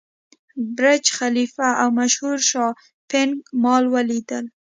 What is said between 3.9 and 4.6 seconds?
ولیدل.